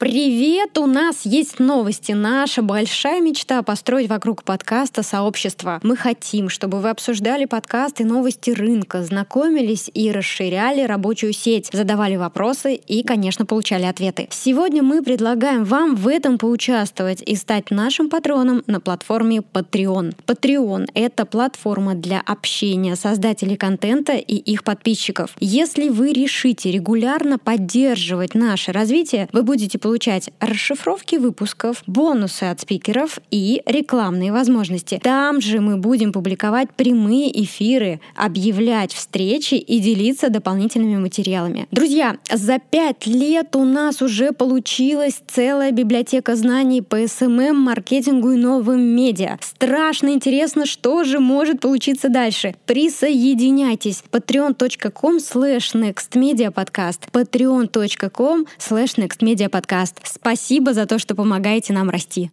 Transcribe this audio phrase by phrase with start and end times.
[0.00, 0.78] Привет!
[0.78, 2.12] У нас есть новости.
[2.12, 5.78] Наша большая мечта построить вокруг подкаста сообщество.
[5.82, 12.76] Мы хотим, чтобы вы обсуждали подкасты, новости рынка, знакомились и расширяли рабочую сеть, задавали вопросы
[12.76, 14.26] и, конечно, получали ответы.
[14.30, 20.14] Сегодня мы предлагаем вам в этом поучаствовать и стать нашим патроном на платформе Patreon.
[20.26, 25.36] Patreon— это платформа для общения создателей контента и их подписчиков.
[25.40, 32.60] Если вы решите регулярно поддерживать наше развитие, вы будете получать получать расшифровки выпусков, бонусы от
[32.60, 35.00] спикеров и рекламные возможности.
[35.02, 41.66] Там же мы будем публиковать прямые эфиры, объявлять встречи и делиться дополнительными материалами.
[41.72, 48.36] Друзья, за пять лет у нас уже получилась целая библиотека знаний по SMM, маркетингу и
[48.36, 49.38] новым медиа.
[49.40, 52.54] Страшно интересно, что же может получиться дальше.
[52.64, 54.04] Присоединяйтесь.
[54.12, 60.00] patreon.com slash nextmediapodcast patreon.com slash nextmediapodcast подкаст.
[60.04, 62.30] Спасибо за то, что помогаете нам расти.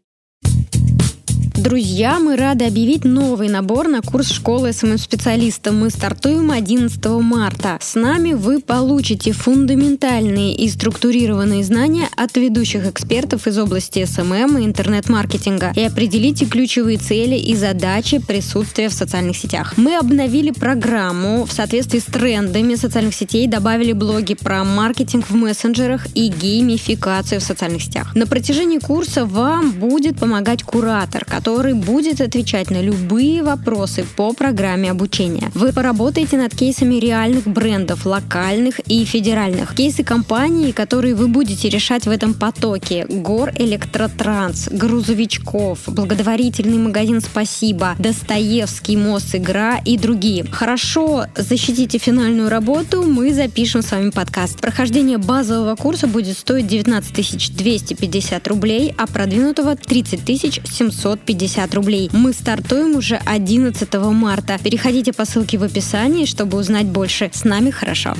[1.58, 5.72] Друзья, мы рады объявить новый набор на курс школы SMM-специалиста.
[5.72, 7.80] Мы стартуем 11 марта.
[7.82, 14.66] С нами вы получите фундаментальные и структурированные знания от ведущих экспертов из области SMM и
[14.66, 19.74] интернет-маркетинга и определите ключевые цели и задачи присутствия в социальных сетях.
[19.78, 26.06] Мы обновили программу в соответствии с трендами социальных сетей, добавили блоги про маркетинг в мессенджерах
[26.14, 28.14] и геймификацию в социальных сетях.
[28.14, 34.34] На протяжении курса вам будет помогать куратор, который который будет отвечать на любые вопросы по
[34.34, 35.50] программе обучения.
[35.54, 39.74] Вы поработаете над кейсами реальных брендов, локальных и федеральных.
[39.74, 43.06] Кейсы компаний, которые вы будете решать в этом потоке.
[43.08, 50.44] Гор Электротранс, Грузовичков, Благотворительный магазин «Спасибо», Достоевский, мост игра и другие.
[50.52, 54.60] Хорошо защитите финальную работу, мы запишем с вами подкаст.
[54.60, 62.10] Прохождение базового курса будет стоить 19 250 рублей, а продвинутого 30 750 50 рублей.
[62.14, 64.58] Мы стартуем уже 11 марта.
[64.64, 67.30] Переходите по ссылке в описании, чтобы узнать больше.
[67.32, 68.16] С нами хорошо.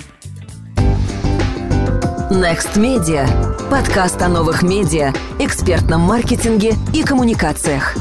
[2.30, 3.28] Next Media.
[3.72, 7.96] Подкаст о новых медиа, экспертном маркетинге и коммуникациях.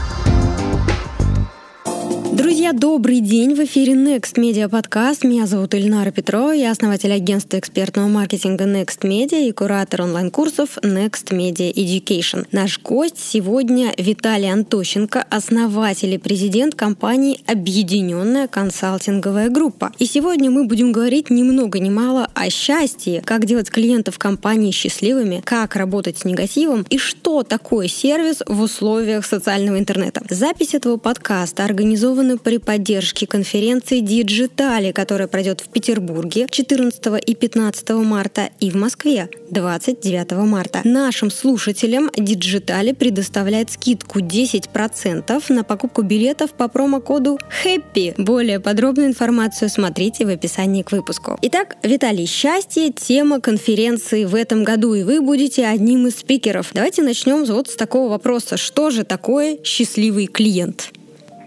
[2.37, 3.55] Друзья, добрый день!
[3.55, 5.27] В эфире Next Media Podcast.
[5.27, 11.31] Меня зовут Ильнара Петрова, я основатель агентства экспертного маркетинга Next Media и куратор онлайн-курсов Next
[11.31, 12.47] Media Education.
[12.53, 19.95] Наш гость сегодня Виталий Антощенко, основатель и президент компании «Объединенная консалтинговая группа».
[19.99, 24.73] И сегодня мы будем говорить ни много ни мало о счастье, как делать клиентов компании
[24.73, 30.21] счастливыми, как работать с негативом и что такое сервис в условиях социального интернета.
[30.29, 37.35] Запись этого подкаста организована организованы при поддержке конференции «Диджитали», которая пройдет в Петербурге 14 и
[37.35, 40.81] 15 марта и в Москве 29 марта.
[40.85, 48.15] Нашим слушателям «Диджитали» предоставляет скидку 10% на покупку билетов по промокоду HAPPY.
[48.19, 51.39] Более подробную информацию смотрите в описании к выпуску.
[51.43, 56.71] Итак, Виталий, счастье– тема конференции в этом году, и вы будете одним из спикеров.
[56.73, 58.57] Давайте начнем вот с такого вопроса.
[58.57, 60.91] Что же такое счастливый клиент?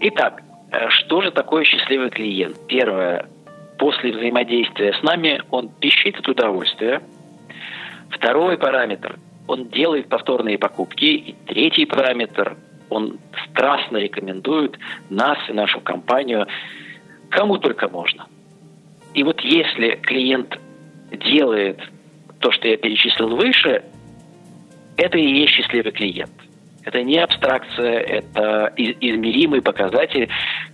[0.00, 0.42] Итак,
[0.90, 2.56] что же такое счастливый клиент?
[2.68, 3.28] Первое,
[3.78, 7.02] после взаимодействия с нами он пищит от удовольствия.
[8.10, 11.04] Второй параметр, он делает повторные покупки.
[11.04, 12.56] И третий параметр,
[12.88, 13.18] он
[13.50, 16.46] страстно рекомендует нас и нашу компанию
[17.30, 18.26] кому только можно.
[19.14, 20.58] И вот если клиент
[21.10, 21.80] делает
[22.40, 23.84] то, что я перечислил выше,
[24.96, 26.32] это и есть счастливый клиент–
[26.84, 30.28] это не абстракция, это измеримый показатель,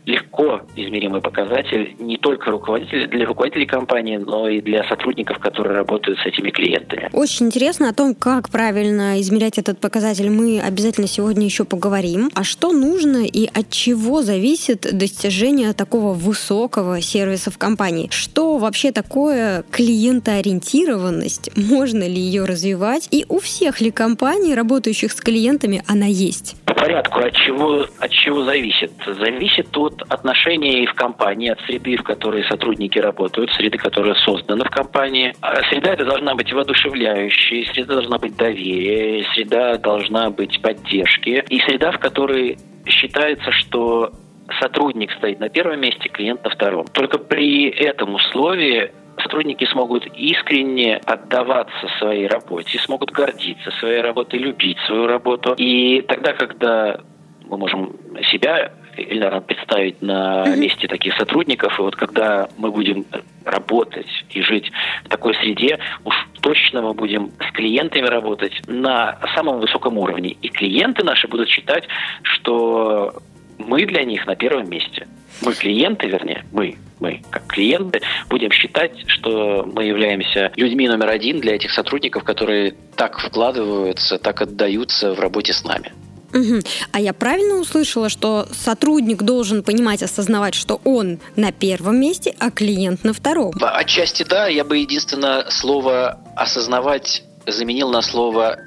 [0.04, 6.18] легко измеримый показатель не только руководителей, для руководителей компании, но и для сотрудников, которые работают
[6.20, 7.08] с этими клиентами.
[7.12, 12.30] Очень интересно о том, как правильно измерять этот показатель, мы обязательно сегодня еще поговорим.
[12.34, 18.08] А что нужно и от чего зависит достижение такого высокого сервиса в компании?
[18.10, 21.50] Что вообще такое клиентоориентированность?
[21.56, 23.08] Можно ли ее развивать?
[23.10, 26.62] И у всех ли компаний, работающих с клиентами, она есть?
[26.64, 28.92] По порядку, от чего, от чего зависит?
[29.06, 34.70] Зависит от отношений в компании, от среды, в которой сотрудники работают, среды, которая создана в
[34.70, 35.34] компании.
[35.40, 41.44] А среда это должна быть воодушевляющей, среда должна быть доверие, среда должна быть поддержки.
[41.48, 44.12] И среда, в которой считается, что
[44.60, 46.86] сотрудник стоит на первом месте, клиент на втором.
[46.86, 54.78] Только при этом условии сотрудники смогут искренне отдаваться своей работе, смогут гордиться своей работой, любить
[54.86, 55.54] свою работу.
[55.56, 57.00] И тогда, когда
[57.48, 57.96] мы можем
[58.30, 63.04] себя Эльнара представить на месте таких сотрудников, и вот когда мы будем
[63.44, 64.72] работать и жить
[65.04, 70.36] в такой среде, уж точно мы будем с клиентами работать на самом высоком уровне.
[70.40, 71.84] И клиенты наши будут считать,
[72.22, 73.14] что
[73.58, 75.06] мы для них на первом месте.
[75.42, 81.40] Мы клиенты, вернее, мы, мы как клиенты будем считать, что мы являемся людьми номер один
[81.40, 85.92] для этих сотрудников, которые так вкладываются, так отдаются в работе с нами.
[86.32, 86.60] Угу.
[86.92, 92.50] А я правильно услышала, что сотрудник должен понимать, осознавать, что он на первом месте, а
[92.50, 93.52] клиент на втором?
[93.60, 94.48] Отчасти да.
[94.48, 98.58] Я бы единственное слово «осознавать» заменил на слово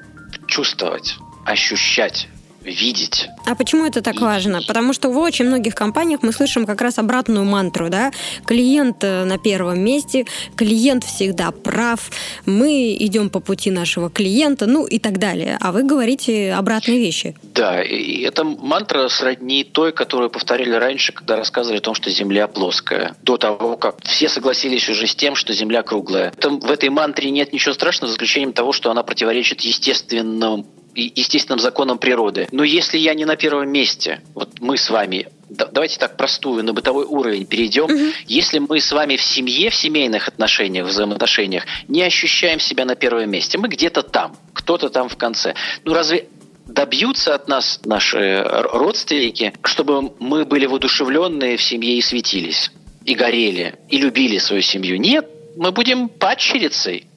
[0.48, 2.28] «чувствовать», «ощущать»
[2.70, 3.30] видеть.
[3.46, 4.20] А почему это так и...
[4.20, 4.62] важно?
[4.68, 8.12] Потому что в очень многих компаниях мы слышим как раз обратную мантру, да?
[8.46, 10.26] Клиент э, на первом месте,
[10.56, 12.10] клиент всегда прав,
[12.46, 15.58] мы идем по пути нашего клиента, ну и так далее.
[15.62, 17.36] А вы говорите обратные вещи.
[17.54, 22.48] Да, и эта мантра сродни той, которую повторяли раньше, когда рассказывали о том, что Земля
[22.48, 23.16] плоская.
[23.24, 26.32] До того, как все согласились уже с тем, что Земля круглая.
[26.32, 30.66] Там, в этой мантре нет ничего страшного, за исключением того, что она противоречит естественному
[30.96, 32.48] естественным законам природы.
[32.52, 36.74] Но если я не на первом месте, вот мы с вами, давайте так простую, на
[36.74, 37.86] бытовой уровень перейдем.
[37.86, 38.14] Угу.
[38.28, 42.96] Если мы с вами в семье, в семейных отношениях, в взаимоотношениях не ощущаем себя на
[42.96, 45.56] первом месте, мы где-то там, кто-то там в конце.
[45.84, 46.28] Ну разве
[46.66, 52.72] добьются от нас наши родственники, чтобы мы были воодушевленные в семье и светились,
[53.06, 55.00] и горели, и любили свою семью?
[55.00, 55.28] Нет,
[55.58, 57.09] мы будем падчерицей,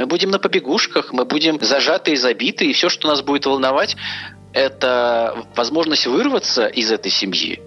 [0.00, 3.96] мы будем на побегушках, мы будем зажаты и забиты, и все, что нас будет волновать,
[4.54, 7.60] это возможность вырваться из этой семьи.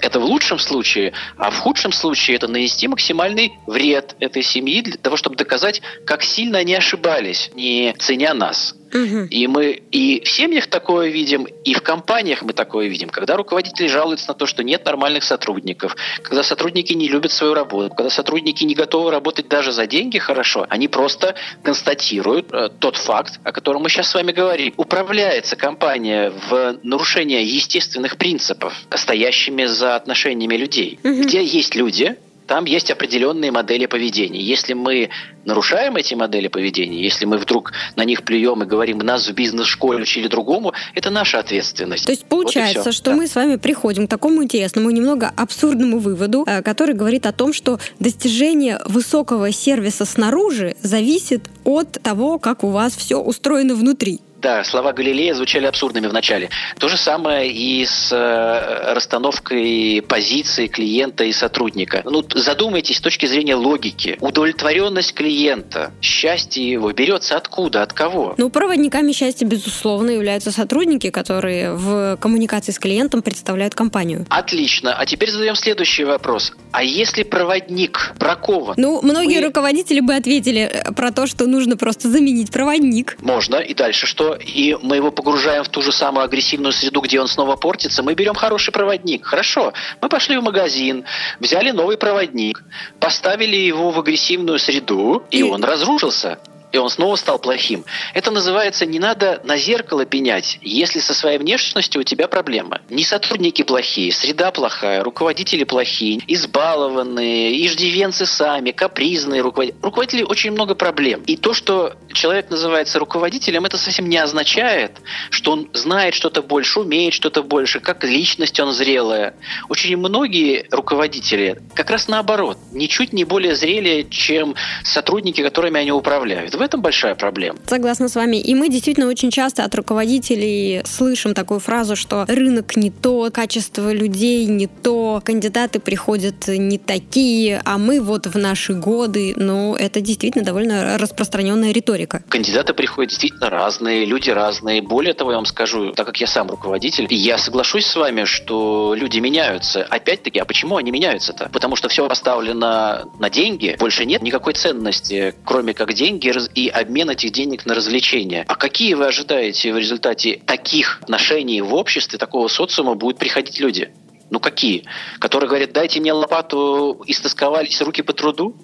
[0.00, 4.96] Это в лучшем случае, а в худшем случае это нанести максимальный вред этой семьи для
[4.96, 8.74] того, чтобы доказать, как сильно они ошибались, не ценя нас.
[8.92, 9.28] Угу.
[9.30, 13.86] И мы и в семьях такое видим, и в компаниях мы такое видим, когда руководители
[13.86, 18.64] жалуются на то, что нет нормальных сотрудников, когда сотрудники не любят свою работу, когда сотрудники
[18.64, 23.82] не готовы работать даже за деньги хорошо, они просто констатируют э, тот факт, о котором
[23.82, 24.72] мы сейчас с вами говорим.
[24.76, 30.98] Управляется компания в нарушение естественных принципов, стоящими за отношениями людей.
[31.02, 31.22] Угу.
[31.22, 32.16] Где есть люди,
[32.48, 34.40] там есть определенные модели поведения.
[34.40, 35.10] Если мы
[35.44, 40.02] нарушаем эти модели поведения, если мы вдруг на них плюем и говорим, нас в бизнес-школе
[40.02, 42.06] учили другому, это наша ответственность.
[42.06, 43.16] То есть получается, вот что да.
[43.16, 47.52] мы с вами приходим к такому интересному, немного абсурдному выводу, э, который говорит о том,
[47.52, 54.20] что достижение высокого сервиса снаружи зависит от того, как у вас все устроено внутри.
[54.38, 56.50] Да, слова Галилея звучали абсурдными в начале.
[56.78, 62.02] То же самое и с э, расстановкой позиции клиента и сотрудника.
[62.04, 64.16] Ну, задумайтесь с точки зрения логики.
[64.20, 68.34] Удовлетворенность клиента, счастье его берется откуда, от кого?
[68.38, 74.24] Ну, проводниками счастья, безусловно, являются сотрудники, которые в коммуникации с клиентом представляют компанию.
[74.30, 74.94] Отлично.
[74.94, 76.52] А теперь задаем следующий вопрос.
[76.70, 78.74] А если проводник бракован?
[78.76, 79.46] Ну, многие вы...
[79.46, 83.16] руководители бы ответили э, про то, что нужно просто заменить проводник.
[83.20, 83.56] Можно.
[83.56, 84.27] И дальше что?
[84.34, 88.14] И мы его погружаем в ту же самую агрессивную среду, где он снова портится, мы
[88.14, 89.24] берем хороший проводник.
[89.24, 91.04] Хорошо, мы пошли в магазин,
[91.40, 92.62] взяли новый проводник,
[93.00, 96.38] поставили его в агрессивную среду, и, и он разрушился
[96.72, 97.84] и он снова стал плохим.
[98.14, 102.80] Это называется «не надо на зеркало пенять, если со своей внешностью у тебя проблема».
[102.90, 109.80] Не сотрудники плохие, среда плохая, руководители плохие, избалованные, иждивенцы сами, капризные руководители.
[109.82, 111.22] Руководители очень много проблем.
[111.26, 114.92] И то, что человек называется руководителем, это совсем не означает,
[115.30, 119.34] что он знает что-то больше, умеет что-то больше, как личность он зрелая.
[119.68, 124.54] Очень многие руководители как раз наоборот, ничуть не более зрелые, чем
[124.84, 126.54] сотрудники, которыми они управляют.
[126.58, 127.56] В этом большая проблема.
[127.66, 128.36] Согласна с вами.
[128.36, 133.92] И мы действительно очень часто от руководителей слышим такую фразу, что рынок не то, качество
[133.92, 139.34] людей не то, кандидаты приходят не такие, а мы вот в наши годы.
[139.36, 142.24] Но это действительно довольно распространенная риторика.
[142.28, 144.82] Кандидаты приходят действительно разные, люди разные.
[144.82, 148.94] Более того, я вам скажу, так как я сам руководитель, я соглашусь с вами, что
[148.96, 149.84] люди меняются.
[149.84, 151.50] Опять-таки, а почему они меняются-то?
[151.52, 157.10] Потому что все поставлено на деньги, больше нет никакой ценности, кроме как деньги и обмен
[157.10, 158.44] этих денег на развлечения.
[158.48, 163.90] А какие вы ожидаете в результате таких отношений в обществе, такого социума будут приходить люди?
[164.30, 164.84] Ну какие?
[165.20, 168.54] Которые говорят, дайте мне лопату, истосковались руки по труду?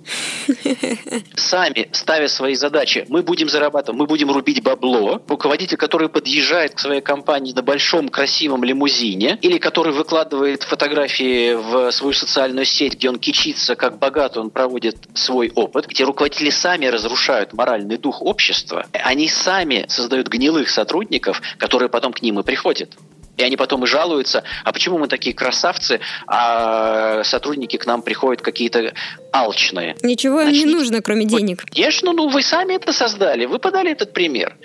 [1.36, 5.22] Сами, ставя свои задачи, мы будем зарабатывать, мы будем рубить бабло.
[5.26, 11.90] Руководитель, который подъезжает к своей компании на большом красивом лимузине, или который выкладывает фотографии в
[11.92, 15.86] свою социальную сеть, где он кичится, как богато он проводит свой опыт.
[15.88, 18.86] Эти руководители сами разрушают моральный дух общества.
[18.92, 22.90] Они сами создают гнилых сотрудников, которые потом к ним и приходят.
[23.36, 28.42] И они потом и жалуются, а почему мы такие красавцы, а сотрудники к нам приходят
[28.42, 28.94] какие-то
[29.32, 29.96] алчные.
[30.02, 31.64] Ничего им не нужно, кроме денег.
[31.64, 34.56] Конечно, ну вы сами это создали, вы подали этот пример.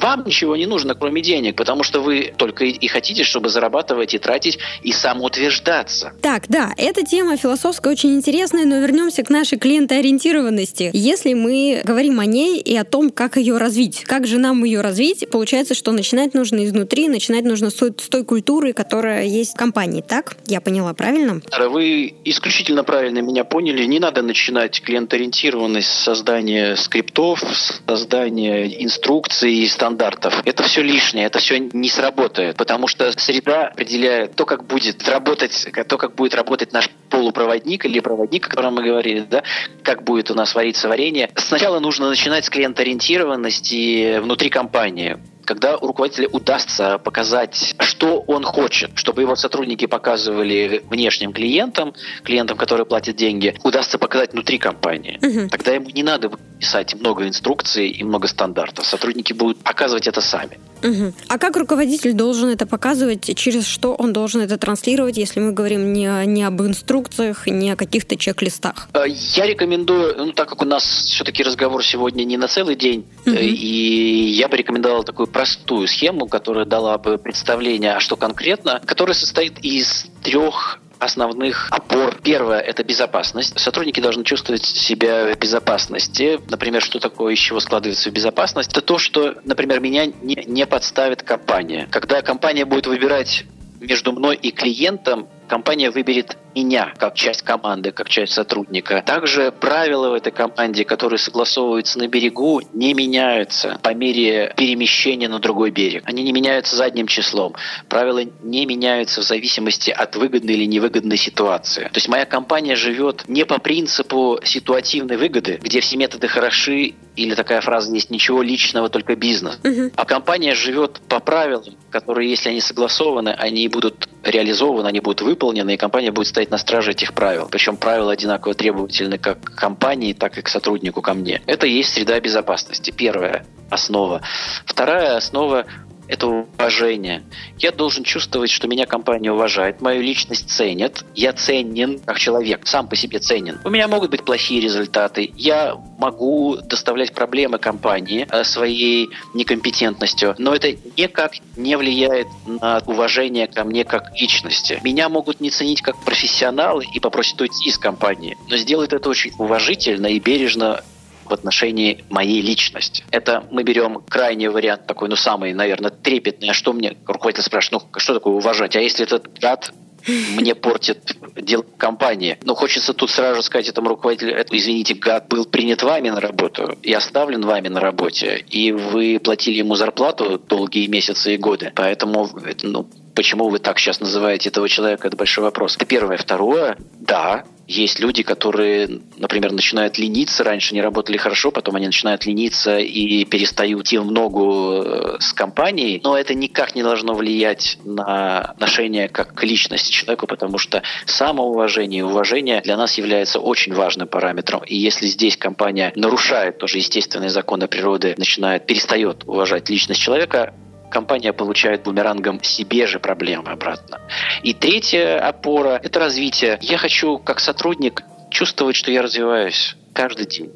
[0.00, 4.18] Вам ничего не нужно, кроме денег, потому что вы только и хотите, чтобы зарабатывать и
[4.18, 6.12] тратить и самоутверждаться.
[6.22, 10.90] Так, да, эта тема философская очень интересная, но вернемся к нашей клиентоориентированности.
[10.92, 14.80] Если мы говорим о ней и о том, как ее развить, как же нам ее
[14.80, 19.56] развить, получается, что начинать нужно изнутри, начинать нужно с той, с культуры, которая есть в
[19.56, 20.36] компании, так?
[20.46, 21.40] Я поняла правильно?
[21.70, 23.84] Вы исключительно правильно меня поняли.
[23.84, 27.42] Не надо начинать клиентоориентированность с создания скриптов,
[27.86, 30.42] создания инструкций, стандартов.
[30.44, 35.68] Это все лишнее, это все не сработает, потому что среда определяет то, как будет работать,
[35.88, 39.42] то, как будет работать наш полупроводник или проводник, о котором мы говорили, да,
[39.82, 41.30] как будет у нас вариться варенье.
[41.34, 45.18] Сначала нужно начинать с клиент-ориентированности внутри компании
[45.50, 51.92] когда руководителю удастся показать, что он хочет, чтобы его сотрудники показывали внешним клиентам,
[52.22, 55.18] клиентам, которые платят деньги, удастся показать внутри компании.
[55.20, 55.48] Угу.
[55.48, 56.30] Тогда ему не надо
[56.60, 58.86] писать много инструкций и много стандартов.
[58.86, 60.60] Сотрудники будут показывать это сами.
[60.82, 61.12] Угу.
[61.28, 63.36] А как руководитель должен это показывать?
[63.36, 67.76] Через что он должен это транслировать, если мы говорим не, не об инструкциях, не о
[67.76, 68.88] каких-то чек-листах?
[68.92, 73.04] Э, я рекомендую, ну, так как у нас все-таки разговор сегодня не на целый день,
[73.26, 73.34] угу.
[73.34, 79.14] и я бы рекомендовал такую простую схему, которая дала бы представление, а что конкретно, которая
[79.14, 82.14] состоит из трех основных опор.
[82.22, 83.58] Первое– это безопасность.
[83.58, 86.38] Сотрудники должны чувствовать себя в безопасности.
[86.50, 88.70] Например, что такое, из чего складывается безопасность?
[88.72, 91.88] Это то, что, например, меня не, не подставит компания.
[91.90, 93.46] Когда компания будет выбирать
[93.80, 99.02] между мной и клиентом, компания выберет меня как часть команды, как часть сотрудника.
[99.06, 105.38] Также правила в этой команде, которые согласовываются на берегу, не меняются по мере перемещения на
[105.38, 106.02] другой берег.
[106.06, 107.54] Они не меняются задним числом.
[107.88, 111.84] Правила не меняются в зависимости от выгодной или невыгодной ситуации.
[111.84, 117.34] То есть моя компания живет не по принципу ситуативной выгоды, где все методы хороши или
[117.34, 119.58] такая фраза есть «ничего личного, только бизнес».
[119.64, 119.92] Угу.
[119.96, 125.74] А компания живет по правилам, которые, если они согласованы, они будут реализованы, они будут выполнены,
[125.74, 127.48] и компания будет стоять на страже этих правил.
[127.50, 131.42] Причем правила одинаково требовательны как к компании, так и к сотруднику, ко мне.
[131.46, 132.90] Это и есть среда безопасности.
[132.90, 134.22] Первая основа.
[134.64, 135.66] Вторая основа
[136.10, 137.22] это уважение.
[137.58, 142.88] Я должен чувствовать, что меня компания уважает, мою личность ценит, я ценен как человек, сам
[142.88, 143.60] по себе ценен.
[143.64, 150.54] У меня могут быть плохие результаты, я могу доставлять проблемы компании э, своей некомпетентностью, но
[150.54, 154.80] это никак не влияет на уважение ко мне как личности.
[154.82, 159.32] Меня могут не ценить как профессионалы и попросить уйти из компании, но сделают это очень
[159.38, 160.82] уважительно и бережно
[161.30, 163.04] в отношении моей личности.
[163.10, 166.50] Это мы берем крайний вариант такой, ну, самый, наверное, трепетный.
[166.50, 168.76] А что мне руководитель спрашивает, ну, что такое уважать?
[168.76, 169.72] А если этот гад
[170.06, 172.38] мне портит дело компании.
[172.44, 176.76] Но хочется тут сразу сказать этому руководителю, это, извините, гад был принят вами на работу
[176.82, 181.72] и оставлен вами на работе, и вы платили ему зарплату долгие месяцы и годы.
[181.74, 182.28] Поэтому
[182.62, 185.76] ну, почему вы так сейчас называете этого человека, это большой вопрос.
[185.76, 186.16] Это первое.
[186.16, 192.26] Второе, да, есть люди, которые, например, начинают лениться, раньше не работали хорошо, потом они начинают
[192.26, 197.78] лениться и перестают идти в ногу э, с компанией, но это никак не должно влиять
[197.84, 203.74] на отношение как к личности человека, потому что самоуважение и уважение для нас является очень
[203.74, 204.62] важным параметром.
[204.64, 210.54] И если здесь компания нарушает тоже естественные законы природы, начинает, перестает уважать личность человека,
[210.90, 214.00] компания получает бумерангом себе же проблемы обратно.
[214.42, 216.58] И третья опора– это развитие.
[216.60, 220.52] Я хочу, как сотрудник, чувствовать, что я развиваюсь каждый день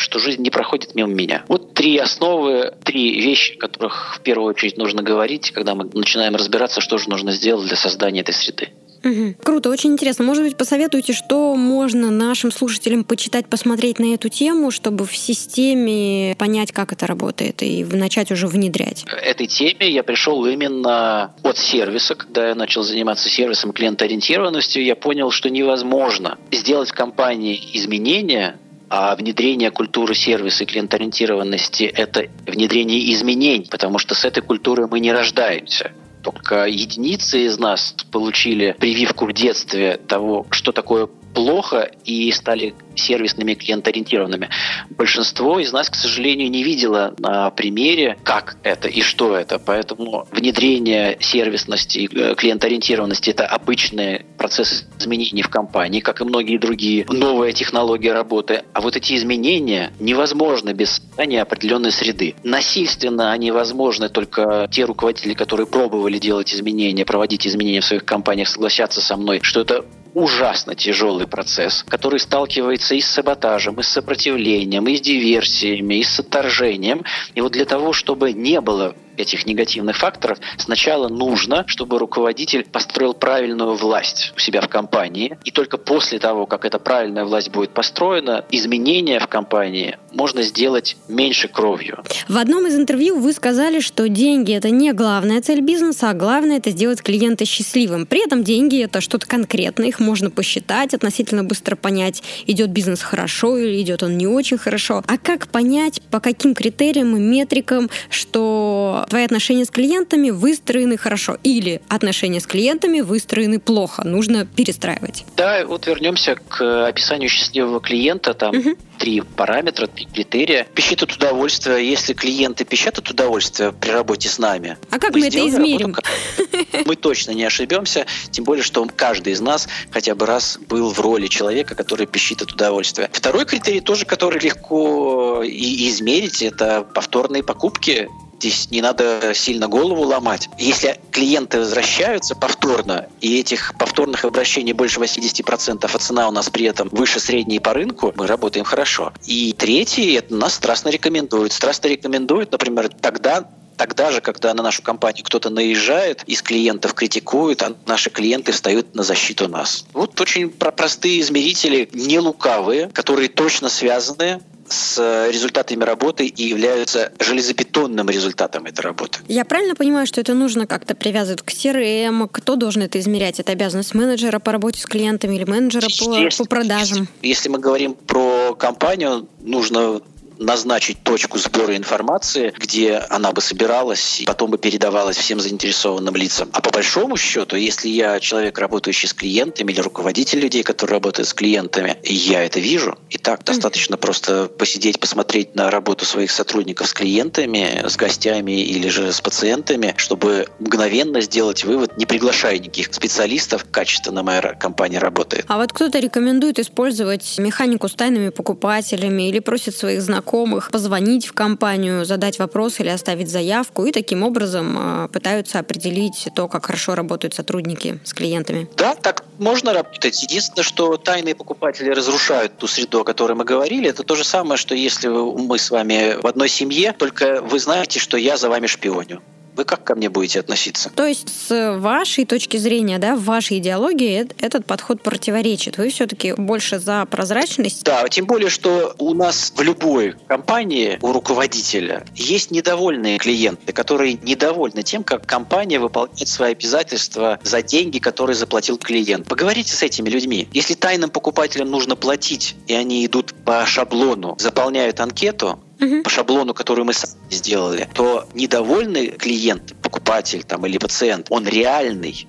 [0.00, 1.44] что жизнь не проходит мимо меня.
[1.46, 6.34] Вот три основы, три вещи, о которых в первую очередь нужно говорить, когда мы начинаем
[6.34, 8.70] разбираться, что же нужно сделать для создания этой среды.
[9.02, 9.34] Угу.
[9.42, 10.24] Круто, очень интересно.
[10.24, 16.34] Может быть, посоветуйте, что можно нашим слушателям почитать, посмотреть на эту тему, чтобы в системе
[16.38, 19.04] понять, как это работает, и начать уже внедрять?
[19.22, 22.14] Этой теме я пришел именно от сервиса.
[22.14, 28.58] Когда я начал заниматься сервисом клиентоориентированностью, я понял, что невозможно сделать в компании изменения,
[28.90, 34.98] а внедрение культуры сервиса и клиентоориентированности– это внедрение изменений, потому что с этой культурой мы
[34.98, 35.92] не рождаемся.
[36.22, 43.54] Только единицы из нас получили прививку в детстве того, что такое плохо и стали сервисными,
[43.54, 44.50] клиенториентированными.
[44.90, 49.58] Большинство из нас, к сожалению, не видело на примере, как это и что это.
[49.58, 56.58] Поэтому внедрение сервисности и э, клиенториентированности– это обычный процесс изменений в компании, как и многие
[56.58, 58.64] другие новые технологии работы.
[58.72, 62.34] А вот эти изменения невозможны без создания определенной среды.
[62.44, 68.48] Насильственно они возможны только те руководители, которые пробовали делать изменения, проводить изменения в своих компаниях,
[68.48, 69.84] согласятся со мной, что это
[70.14, 76.02] ужасно тяжелый процесс, который сталкивается и с саботажем, и с сопротивлением, и с диверсиями, и
[76.02, 77.04] с отторжением.
[77.34, 83.14] И вот для того, чтобы не было этих негативных факторов, сначала нужно, чтобы руководитель построил
[83.14, 85.38] правильную власть у себя в компании.
[85.44, 90.96] И только после того, как эта правильная власть будет построена, изменения в компании можно сделать
[91.08, 92.02] меньше кровью.
[92.28, 96.56] В одном из интервью вы сказали, что деньги– это не главная цель бизнеса, а главное–
[96.58, 98.06] это сделать клиента счастливым.
[98.06, 103.56] При этом деньги– это что-то конкретное, их можно посчитать, относительно быстро понять, идет бизнес хорошо
[103.56, 105.02] или идет он не очень хорошо.
[105.06, 111.36] А как понять, по каким критериям и метрикам, что твои отношения с клиентами выстроены хорошо
[111.42, 115.24] или отношения с клиентами выстроены плохо, нужно перестраивать.
[115.36, 118.34] Да, вот вернемся к описанию счастливого клиента.
[118.34, 118.76] Там угу.
[118.98, 120.64] три параметра, три критерия.
[120.74, 121.78] Пищит от удовольствия.
[121.78, 125.94] Если клиенты пищат от удовольствия при работе с нами, а как мы, мы это измерим?
[125.94, 130.90] Работу, мы точно не ошибемся, тем более, что каждый из нас хотя бы раз был
[130.90, 133.10] в роли человека, который пищит от удовольствия.
[133.12, 138.08] Второй критерий тоже, который легко и измерить, это повторные покупки
[138.40, 140.48] Здесь не надо сильно голову ломать.
[140.56, 146.64] Если клиенты возвращаются повторно, и этих повторных обращений больше 80%, а цена у нас при
[146.64, 149.12] этом выше средней по рынку, мы работаем хорошо.
[149.26, 151.52] И третий, это нас страстно рекомендуют.
[151.52, 153.46] Страстно рекомендуют, например, тогда,
[153.80, 158.94] Тогда же, когда на нашу компанию кто-то наезжает, из клиентов критикуют, а наши клиенты встают
[158.94, 159.86] на защиту нас.
[159.94, 168.10] Вот очень простые измерители, не лукавые, которые точно связаны с результатами работы и являются железобетонным
[168.10, 169.20] результатом этой работы.
[169.28, 172.28] Я правильно понимаю, что это нужно как-то привязывать к CRM?
[172.30, 173.40] Кто должен это измерять?
[173.40, 177.08] Это обязанность менеджера по работе с клиентами или менеджера по, по продажам?
[177.22, 180.02] Если мы говорим про компанию, нужно
[180.40, 186.48] назначить точку сбора информации, где она бы собиралась и потом бы передавалась всем заинтересованным лицам.
[186.52, 191.28] А по большому счету, если я человек, работающий с клиентами или руководитель людей, которые работают
[191.28, 192.98] с клиентами, я это вижу.
[193.10, 198.88] И так достаточно просто посидеть, посмотреть на работу своих сотрудников с клиентами, с гостями или
[198.88, 205.44] же с пациентами, чтобы мгновенно сделать вывод, не приглашая никаких специалистов, качественно моя компания работает.
[205.48, 211.26] А вот кто-то рекомендует использовать механику с тайными покупателями или просит своих знакомых знакомых, позвонить
[211.26, 216.66] в компанию, задать вопрос или оставить заявку, и таким образом а, пытаются определить то, как
[216.66, 218.68] хорошо работают сотрудники с клиентами.
[218.76, 220.22] Да, так можно работать.
[220.22, 223.88] Единственное, что тайные покупатели разрушают ту среду, о которой мы говорили.
[223.88, 227.98] Это то же самое, что если мы с вами в одной семье, только вы знаете,
[227.98, 229.20] что я за вами шпионю.
[229.56, 230.90] Вы как ко мне будете относиться?
[230.90, 235.78] То есть с вашей точки зрения, да, в вашей идеологии этот подход противоречит.
[235.78, 237.82] Вы все-таки больше за прозрачность?
[237.84, 244.14] Да, тем более, что у нас в любой компании у руководителя есть недовольные клиенты, которые
[244.14, 249.26] недовольны тем, как компания выполняет свои обязательства за деньги, которые заплатил клиент.
[249.26, 250.48] Поговорите с этими людьми.
[250.52, 256.02] Если тайным покупателям нужно платить, и они идут по шаблону, заполняют анкету, угу.
[256.02, 262.26] по шаблону, который мы сами сделали, то недовольный клиент, покупатель там, или пациент, он реальный.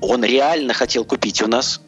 [0.00, 1.80] Он реально хотел купить у нас,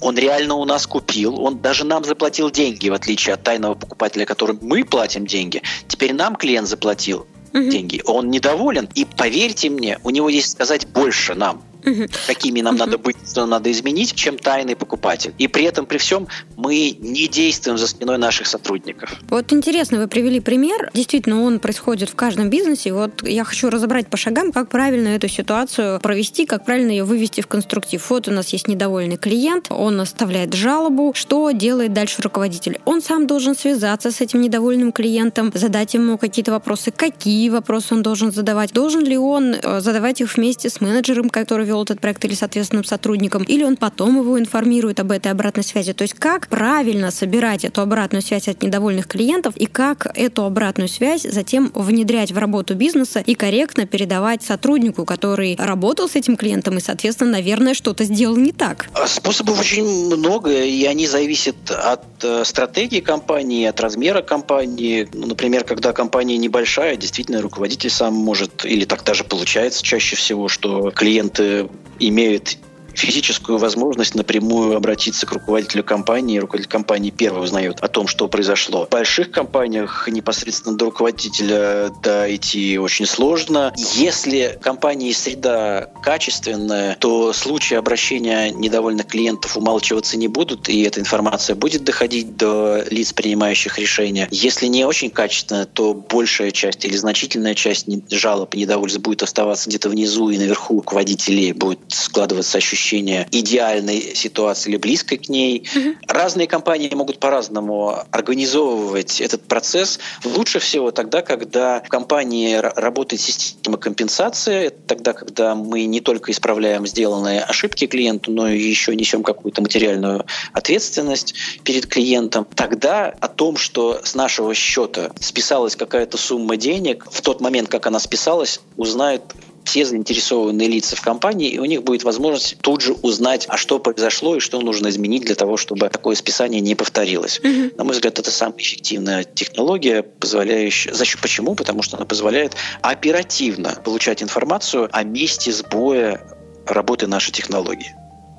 [0.00, 4.24] он реально у нас купил, он даже нам заплатил деньги, в отличие от тайного покупателя,
[4.24, 5.62] которым мы платим деньги.
[5.86, 7.70] Теперь нам клиент заплатил угу.
[7.70, 8.02] деньги.
[8.06, 12.06] Он недоволен, и поверьте мне, у него есть сказать больше нам угу.
[12.26, 12.84] какими нам угу.
[12.84, 15.34] надо быть, что надо изменить, чем тайный покупатель.
[15.38, 19.14] И при этом, при всем, мы не действуем за спиной наших сотрудников.
[19.28, 20.90] Вот интересно, вы привели пример.
[20.94, 22.92] Действительно, он происходит в каждом бизнесе.
[22.92, 27.40] Вот я хочу разобрать по шагам, как правильно эту ситуацию провести, как правильно ее вывести
[27.40, 28.08] в конструктив.
[28.10, 31.12] Вот у нас есть недовольный клиент, он оставляет жалобу.
[31.14, 32.80] Что делает дальше руководитель?
[32.84, 36.90] Он сам должен связаться с этим недовольным клиентом, задать ему какие-то вопросы.
[36.90, 38.72] Какие вопросы он должен задавать?
[38.72, 42.42] Должен ли он э, задавать их вместе с менеджером, который вел этот проект или с
[42.42, 45.92] ответственным сотрудником, или он потом его информирует об этой обратной связи.
[45.92, 50.88] То есть как правильно собирать эту обратную связь от недовольных клиентов и как эту обратную
[50.88, 56.78] связь затем внедрять в работу бизнеса и корректно передавать сотруднику, который работал с этим клиентом
[56.78, 58.88] и, соответственно, наверное, что-то сделал не так.
[58.94, 65.08] А способов очень много, и они зависят от э, стратегии компании, от размера компании.
[65.12, 70.48] Ну, например, когда компания небольшая, действительно руководитель сам может, или так даже получается чаще всего,
[70.48, 71.59] что клиенты
[71.98, 72.58] имеют
[73.00, 76.38] физическую возможность напрямую обратиться к руководителю компании.
[76.38, 78.86] Руководитель компании первый узнает о том, что произошло.
[78.86, 83.72] В больших компаниях непосредственно до руководителя дойти очень сложно.
[83.94, 91.56] Если компании среда качественная, то случаи обращения недовольных клиентов умалчиваться не будут, и эта информация
[91.56, 94.28] будет доходить до лиц, принимающих решения.
[94.30, 99.88] Если не очень качественная, то большая часть или значительная часть жалоб недовольств будет оставаться где-то
[99.88, 105.68] внизу и наверху руководителей будет складываться ощущение идеальной ситуации или близкой к ней.
[105.74, 105.94] Угу.
[106.08, 109.98] Разные компании могут по-разному организовывать этот процесс.
[110.24, 116.32] Лучше всего тогда, когда в компании работает система компенсации, это тогда, когда мы не только
[116.32, 122.46] исправляем сделанные ошибки клиенту, но и еще несем какую-то материальную ответственность перед клиентом.
[122.54, 127.86] Тогда о том, что с нашего счета списалась какая-то сумма денег, в тот момент, как
[127.86, 129.22] она списалась, узнают
[129.70, 133.78] все заинтересованные лица в компании, и у них будет возможность тут же узнать, а что
[133.78, 137.38] произошло и что нужно изменить для того, чтобы такое списание не повторилось.
[137.40, 137.76] Mm-hmm.
[137.76, 140.92] На мой взгляд, это самая эффективная технология, позволяющая...
[140.92, 141.54] За счет почему?
[141.54, 146.20] Потому что она позволяет оперативно получать информацию о месте сбоя
[146.66, 147.94] работы нашей технологии.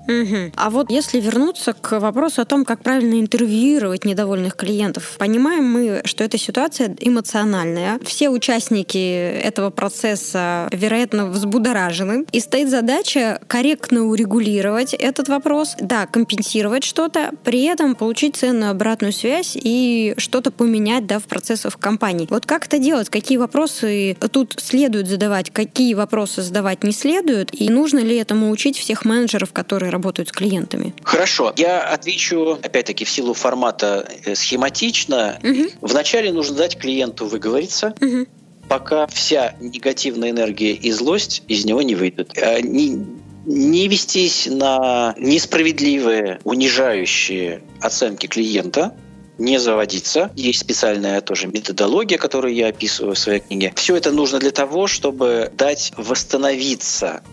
[0.08, 0.52] Угу.
[0.56, 6.02] А вот если вернуться к вопросу о том, как правильно интервьюировать недовольных клиентов, понимаем мы,
[6.06, 8.00] что эта ситуация эмоциональная.
[8.04, 12.26] Все участники этого процесса, вероятно, взбудоражены.
[12.32, 19.14] И стоит задача корректно урегулировать этот вопрос, да, компенсировать что-то, при этом получить ценную обратную
[19.14, 22.28] связь и что-то поменять да, в процессах компании.
[22.30, 23.10] Вот как это делать?
[23.10, 27.50] Какие вопросы тут следует задавать, какие вопросы задавать не следует?
[27.60, 30.93] И нужно ли этому учить всех менеджеров, которые работают с клиентами?
[31.04, 31.54] Хорошо.
[31.58, 35.39] Я отвечу, опять-таки, в силу формата э, схематично.
[35.43, 35.69] Угу.
[35.82, 37.93] Вначале нужно дать клиенту выговориться.
[38.01, 38.27] Угу
[38.71, 42.32] пока вся негативная энергия и злость из него не выйдут.
[42.38, 43.06] А не,
[43.45, 48.95] не вестись на несправедливые, унижающие оценки клиента,
[49.38, 50.32] не заводиться.
[50.36, 53.73] Есть специальная тоже методология, которую я описываю в своей книге.
[53.75, 57.23] Все это нужно для того, чтобы дать восстановиться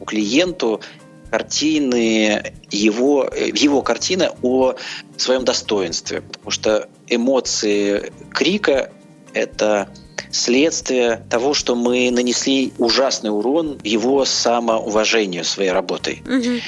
[0.00, 0.80] у клиенту
[1.30, 4.74] картины, его, его картина о
[5.16, 6.22] своем достоинстве.
[6.22, 8.90] Потому что эмоции крика–
[9.32, 9.88] это
[10.30, 16.22] следствие того, что мы нанесли ужасный урон его самоуважению своей работой.
[16.26, 16.60] Угу.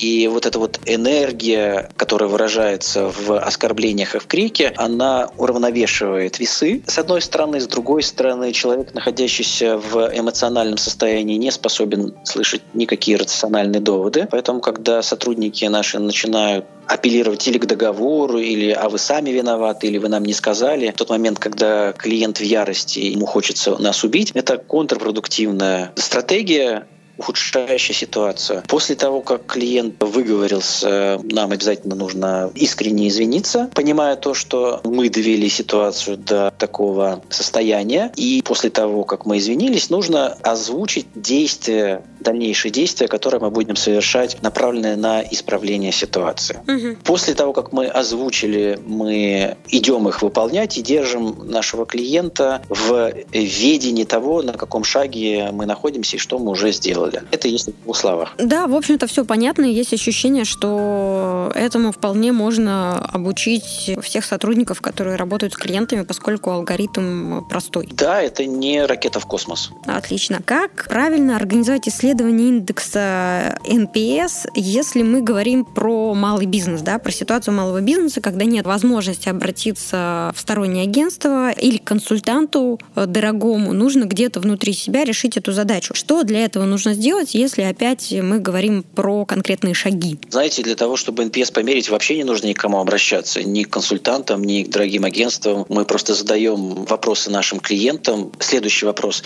[0.00, 6.82] И вот эта вот энергия, которая выражается в оскорблениях и в крике, она уравновешивает весы.
[6.86, 13.16] С одной стороны, с другой стороны, человек, находящийся в эмоциональном состоянии, не способен слышать никакие
[13.16, 14.28] рациональные доводы.
[14.30, 19.98] Поэтому, когда сотрудники наши начинают апеллировать или к договору, или «а вы сами виноваты», или
[19.98, 20.90] «вы нам не сказали».
[20.90, 26.86] В тот момент, когда клиент в ярости, ему хочется нас убить, это контрпродуктивная стратегия,
[27.22, 28.62] ухудшающая ситуацию.
[28.68, 35.48] После того, как клиент выговорился, нам обязательно нужно искренне извиниться, понимая то, что мы довели
[35.48, 38.12] ситуацию до такого состояния.
[38.16, 44.42] И после того, как мы извинились, нужно озвучить действия, дальнейшие действия, которые мы будем совершать,
[44.42, 46.58] направленные на исправление ситуации.
[46.66, 47.02] Угу.
[47.04, 54.04] После того, как мы озвучили, мы идем их выполнять и держим нашего клиента в ведении
[54.04, 57.28] того, на каком шаге мы находимся и что мы уже сделали сделали.
[57.30, 58.34] Это если в двух словах.
[58.38, 59.64] Да, в общем-то, все понятно.
[59.64, 67.44] Есть ощущение, что этому вполне можно обучить всех сотрудников, которые работают с клиентами, поскольку алгоритм
[67.44, 67.88] простой.
[67.92, 69.70] Да, это не ракета в космос.
[69.86, 70.40] Отлично.
[70.44, 77.54] Как правильно организовать исследование индекса NPS, если мы говорим про малый бизнес, да, про ситуацию
[77.54, 84.40] малого бизнеса, когда нет возможности обратиться в стороннее агентство или к консультанту дорогому, нужно где-то
[84.40, 85.94] внутри себя решить эту задачу.
[85.94, 90.18] Что для этого нужно сделать, если опять мы говорим про конкретные шаги?
[90.30, 94.62] Знаете, для того, чтобы NPS померить, вообще не нужно никому обращаться, ни к консультантам, ни
[94.62, 95.66] к дорогим агентствам.
[95.68, 98.32] Мы просто задаем вопросы нашим клиентам.
[98.38, 99.22] Следующий вопрос.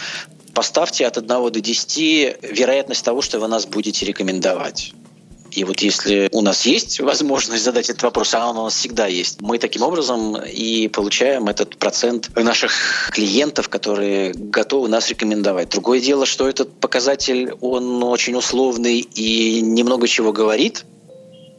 [0.55, 1.99] Поставьте от 1 до 10
[2.43, 4.93] вероятность того, что вы нас будете рекомендовать.
[5.57, 9.07] И вот если у нас есть возможность задать этот вопрос, а он у нас всегда
[9.07, 15.71] есть, мы таким образом и получаем этот процент наших клиентов, которые готовы нас рекомендовать.
[15.71, 20.85] Другое дело, что этот показатель, он очень условный и немного чего говорит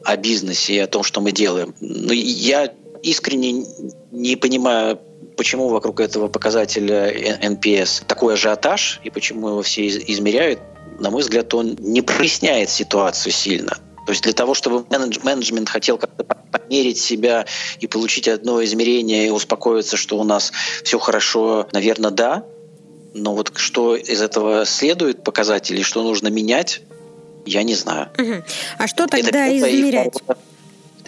[0.05, 1.73] о бизнесе и о том, что мы делаем.
[1.79, 3.65] Но я искренне
[4.11, 4.99] не понимаю,
[5.37, 10.59] почему вокруг этого показателя NPS такой ажиотаж и почему его все измеряют.
[10.99, 13.77] На мой взгляд, он не проясняет ситуацию сильно.
[14.07, 17.45] То есть для того, чтобы менеджмент хотел как-то померить себя
[17.81, 20.53] и получить одно измерение и успокоиться, что у нас
[20.85, 22.45] все хорошо, наверное, да.
[23.13, 26.81] Но вот что из этого следует показать или что нужно менять,
[27.45, 28.09] Я не знаю.
[28.17, 28.43] Угу.
[28.77, 30.15] А что тогда это измерять?
[30.15, 30.33] И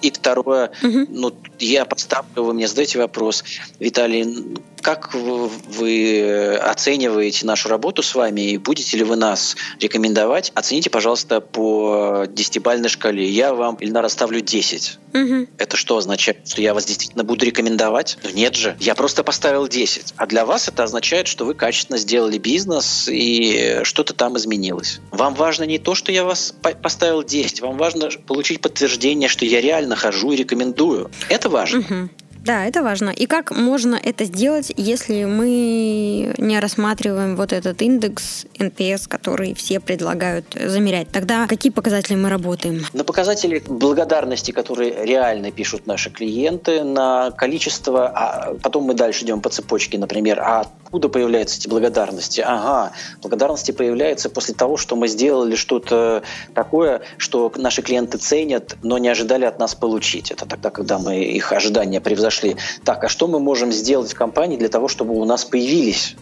[0.01, 1.05] второе, угу.
[1.09, 3.43] ну, я поставлю, вы мне задаете вопрос,
[3.79, 10.51] Виталий, как вы оцениваете нашу работу с вами и будете ли вы нас рекомендовать?
[10.55, 13.29] Оцените, пожалуйста, по десятибальной шкале.
[13.29, 14.99] Я вам, Ильнар, оставлю 10.
[15.13, 15.47] Угу.
[15.57, 16.47] Это что означает?
[16.47, 18.17] Что я вас действительно буду рекомендовать?
[18.23, 18.77] Ну, нет же.
[18.79, 20.13] Я просто поставил 10.
[20.15, 24.99] А для вас это означает, что вы качественно сделали бизнес и что-то там изменилось.
[25.11, 27.61] Вам важно не то, что я вас поставил 10.
[27.61, 31.09] Вам важно получить подтверждение, что я реально хожу и рекомендую.
[31.29, 31.79] Это важно.
[31.79, 32.09] Угу.
[32.45, 33.09] Да, это важно.
[33.09, 39.79] И как можно это сделать, если мы не рассматриваем вот этот индекс NPS, который все
[39.79, 41.09] предлагают замерять?
[41.11, 42.85] Тогда какие показатели мы работаем?
[42.93, 49.41] На показатели благодарности, которые реально пишут наши клиенты, на количество, а потом мы дальше идем
[49.41, 52.41] по цепочке, например, а откуда появляются эти благодарности?
[52.41, 56.23] Ага, благодарности появляются после того, что мы сделали что-то
[56.55, 60.31] такое, что наши клиенты ценят, но не ожидали от нас получить.
[60.31, 62.55] Это тогда, когда мы их ожидания превзошли зашли.
[62.83, 66.15] Так, а что мы можем сделать в компании для того, чтобы у нас появились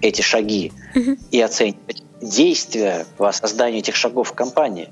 [0.00, 1.16] эти шаги угу.
[1.32, 4.88] и оценивать действия по созданию этих шагов в компании?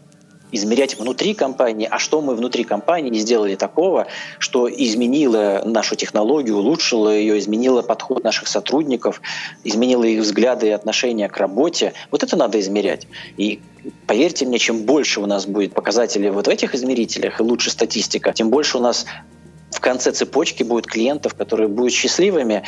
[0.52, 4.06] измерять внутри компании, а что мы внутри компании сделали такого,
[4.38, 9.20] что изменило нашу технологию, улучшило ее, изменило подход наших сотрудников,
[9.64, 11.92] изменило их взгляды и отношения к работе.
[12.12, 13.08] Вот это надо измерять.
[13.36, 13.60] И
[14.06, 18.32] поверьте мне, чем больше у нас будет показателей вот в этих измерителях и лучше статистика,
[18.32, 19.06] тем больше у нас
[19.74, 22.62] в конце цепочки будет клиентов, которые будут счастливыми,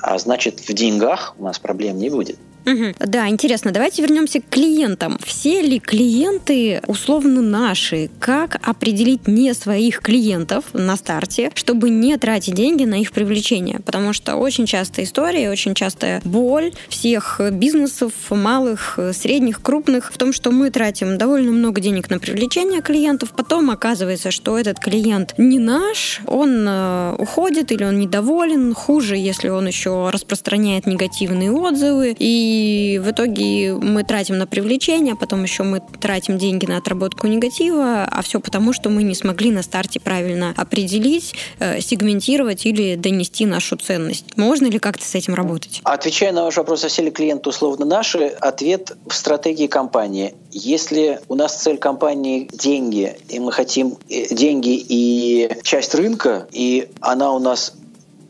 [0.00, 2.38] а значит в деньгах у нас проблем не будет.
[2.66, 2.94] Угу.
[2.98, 3.70] Да, интересно.
[3.70, 5.18] Давайте вернемся к клиентам.
[5.24, 8.10] Все ли клиенты условно наши?
[8.18, 13.80] Как определить не своих клиентов на старте, чтобы не тратить деньги на их привлечение?
[13.84, 20.32] Потому что очень часто история, очень частая боль всех бизнесов, малых, средних, крупных, в том,
[20.32, 25.58] что мы тратим довольно много денег на привлечение клиентов, потом оказывается, что этот клиент не
[25.58, 32.47] наш, он э, уходит или он недоволен, хуже, если он еще распространяет негативные отзывы, и
[32.48, 38.04] и в итоге мы тратим на привлечение, потом еще мы тратим деньги на отработку негатива,
[38.10, 43.44] а все потому, что мы не смогли на старте правильно определить, э, сегментировать или донести
[43.44, 44.36] нашу ценность.
[44.36, 45.80] Можно ли как-то с этим работать?
[45.84, 50.34] Отвечая на ваш вопрос, а все ли клиенты условно наши, ответ в стратегии компании.
[50.50, 56.88] Если у нас цель компании деньги, и мы хотим э, деньги и часть рынка, и
[57.00, 57.74] она у нас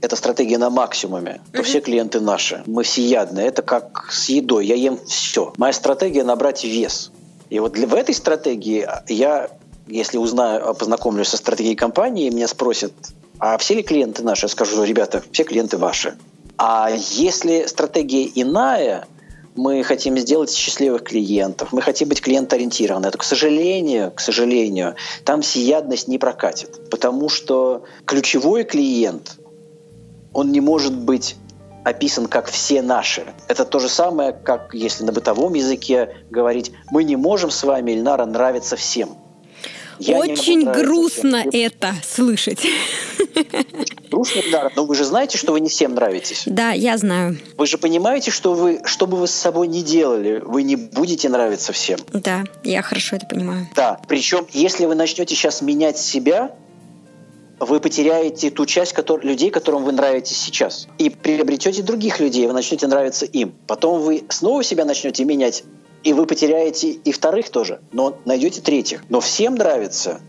[0.01, 2.63] эта стратегия на максимуме, то все клиенты наши.
[2.67, 3.47] Мы всеядные.
[3.47, 4.67] Это как с едой.
[4.67, 5.53] Я ем все.
[5.57, 7.11] Моя стратегия набрать вес.
[7.51, 9.51] И вот для, в этой стратегии я,
[9.87, 12.93] если узнаю, познакомлюсь со стратегией компании, меня спросят,
[13.39, 14.45] а все ли клиенты наши?
[14.45, 16.17] Я скажу, ребята, все клиенты ваши.
[16.59, 19.07] А если стратегия иная,
[19.55, 23.07] мы хотим сделать счастливых клиентов, мы хотим быть клиентоориентированы.
[23.07, 29.39] Это, к сожалению, к сожалению, там всеядность не прокатит, потому что ключевой клиент
[30.39, 31.35] он не может быть
[31.85, 33.25] описан как все наши.
[33.49, 37.93] Это то же самое, как если на бытовом языке говорить, мы не можем с вами,
[37.93, 39.17] Ильнара, нравиться всем.
[39.99, 41.51] Я Очень грустно всем.
[41.53, 42.65] это слышать.
[44.13, 46.45] Грустно, да, но вы же знаете, что вы не всем нравитесь.
[46.47, 47.37] Да, я знаю.
[47.57, 51.29] Вы же понимаете, что вы, что бы вы с собой не делали, вы не будете
[51.29, 51.99] нравиться всем.
[52.13, 53.67] Да, я хорошо это понимаю.
[53.75, 56.53] Да, причем если вы начнете сейчас менять себя,
[57.61, 60.89] вы потеряете ту часть который, людей, которым вы нравитесь сейчас.
[60.99, 63.55] И приобретете других людей, вы начнете нравиться им.
[63.67, 65.65] Потом вы снова себя начнете менять,
[66.05, 69.05] и вы потеряете и вторых тоже, но найдете третьих.
[69.09, 70.21] Но всем нравится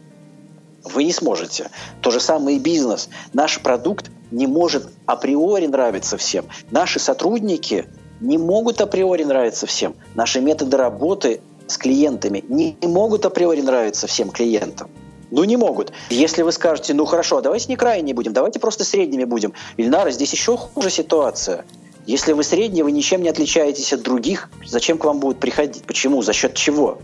[0.83, 1.69] вы не сможете.
[2.01, 3.09] То же самое и бизнес.
[3.33, 6.45] Наш продукт не может априори нравиться всем.
[6.71, 7.85] Наши сотрудники
[8.21, 9.95] не могут априори нравиться всем.
[10.15, 14.89] Наши методы работы с клиентами не могут априори нравиться всем клиентам.
[15.31, 15.91] Ну, не могут.
[16.09, 19.53] Если вы скажете, ну хорошо, давайте не крайние будем, давайте просто средними будем.
[19.77, 21.65] Ильнара, здесь еще хуже ситуация.
[22.05, 25.83] Если вы средние, вы ничем не отличаетесь от других, зачем к вам будут приходить?
[25.83, 26.21] Почему?
[26.23, 26.99] За счет чего?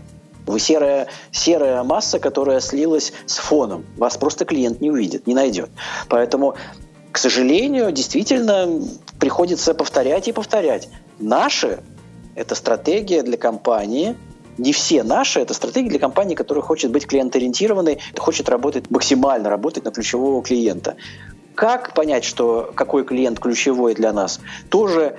[0.46, 3.84] Вы серая, серая масса, которая слилась с фоном.
[3.96, 5.70] Вас просто клиент не увидит, не найдет.
[6.08, 6.56] Поэтому,
[7.12, 8.80] к сожалению, действительно
[9.20, 10.88] приходится повторять и повторять.
[11.18, 11.80] Наши–
[12.34, 14.16] это стратегия для компании–
[14.58, 19.84] не все наши, это стратегии для компании, которая хочет быть клиент-ориентированной, хочет работать максимально, работать
[19.84, 20.96] на ключевого клиента.
[21.54, 25.16] Как понять, что какой клиент ключевой для нас, тоже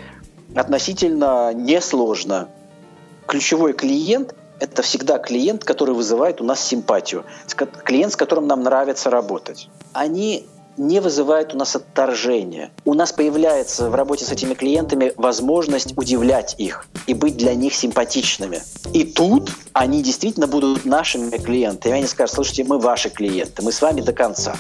[0.55, 2.49] относительно несложно.
[3.27, 7.25] Ключевой клиент– это всегда клиент, который вызывает у нас симпатию,
[7.83, 9.69] клиент, с которым нам нравится работать.
[9.93, 10.47] Они
[10.77, 12.71] не вызывает у нас отторжения.
[12.85, 17.73] У нас появляется в работе с этими клиентами возможность удивлять их и быть для них
[17.73, 18.61] симпатичными.
[18.93, 21.95] И тут они действительно будут нашими клиентами.
[21.95, 24.55] Они скажут, слушайте, мы ваши клиенты, мы с вами до конца.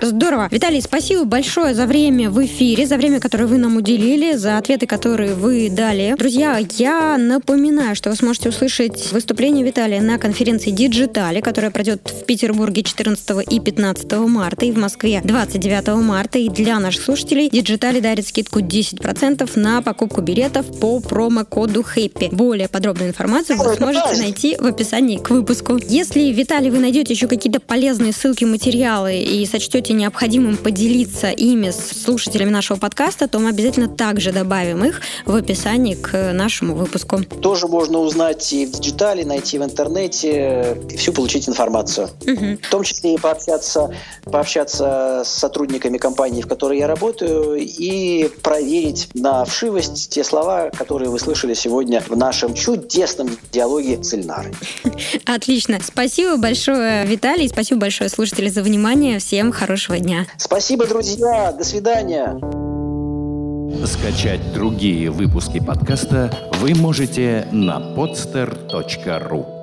[0.00, 0.48] Здорово.
[0.50, 4.86] Виталий, спасибо большое за время в эфире, за время, которое вы нам уделили, за ответы,
[4.86, 6.14] которые вы дали.
[6.16, 12.24] Друзья, я напоминаю, что вы сможете услышать выступление Виталия на конференции Digitali, которая пройдет в
[12.26, 16.38] Петербурге 14 и 15 марта и в Москве 29 марта.
[16.38, 22.34] И для наших слушателей Digitali дарит скидку 10% на покупку билетов по промокоду HAPPY.
[22.34, 25.78] Более подробную информацию вы сможете найти в описании к выпуску.
[25.88, 31.70] Если, Виталий, вы найдете еще какие-то полезные ссылки, материалы и сочтете сочтете необходимым поделиться ими
[31.70, 37.22] с слушателями нашего подкаста, то мы обязательно также добавим их в описании к нашему выпуску.
[37.22, 42.08] Тоже можно узнать и в диджитале, найти в интернете, и всю получить информацию.
[42.22, 42.58] Угу.
[42.60, 49.08] В том числе и пообщаться, пообщаться с сотрудниками компании, в которой я работаю, и проверить
[49.14, 54.54] на вшивость те слова, которые вы слышали сегодня в нашем чудесном диалоге с Ильнарой.
[55.24, 55.78] Отлично.
[55.84, 57.48] Спасибо большое, Виталий.
[57.48, 59.20] Спасибо большое, слушатели, за внимание.
[59.20, 60.26] Всем хорошего хорошего дня.
[60.38, 61.52] Спасибо, друзья.
[61.52, 62.38] До свидания.
[63.86, 69.57] Скачать другие выпуски подкаста вы можете на podster.ru